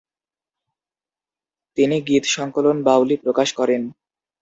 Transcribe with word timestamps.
তিনি 1.77 1.97
গীত 2.01 2.23
সংকলন 2.27 2.77
"বাউলী" 2.83 3.15
প্রকাশ 3.17 3.49
করেন। 3.53 3.81